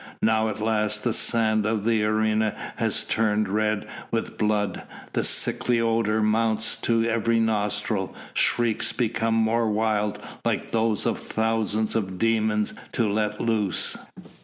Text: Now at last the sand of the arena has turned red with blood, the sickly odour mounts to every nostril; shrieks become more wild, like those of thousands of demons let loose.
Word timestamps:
Now 0.23 0.49
at 0.49 0.59
last 0.59 1.03
the 1.03 1.13
sand 1.13 1.67
of 1.67 1.85
the 1.85 2.03
arena 2.03 2.55
has 2.77 3.03
turned 3.03 3.47
red 3.47 3.87
with 4.09 4.35
blood, 4.35 4.81
the 5.13 5.23
sickly 5.23 5.79
odour 5.79 6.23
mounts 6.23 6.75
to 6.77 7.05
every 7.05 7.39
nostril; 7.39 8.15
shrieks 8.33 8.91
become 8.93 9.35
more 9.35 9.69
wild, 9.69 10.17
like 10.43 10.71
those 10.71 11.05
of 11.05 11.19
thousands 11.19 11.95
of 11.95 12.17
demons 12.17 12.73
let 12.97 13.39
loose. 13.39 13.95